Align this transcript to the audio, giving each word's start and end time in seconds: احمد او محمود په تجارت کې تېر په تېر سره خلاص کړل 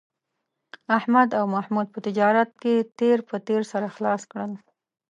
احمد 0.97 1.29
او 1.39 1.45
محمود 1.55 1.87
په 1.93 1.99
تجارت 2.07 2.49
کې 2.61 2.73
تېر 2.99 3.17
په 3.29 3.35
تېر 3.47 3.61
سره 3.71 3.87
خلاص 3.95 4.21
کړل 4.31 4.51